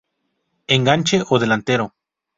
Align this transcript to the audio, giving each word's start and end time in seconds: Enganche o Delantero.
Enganche 0.77 1.17
o 1.31 1.35
Delantero. 1.43 1.85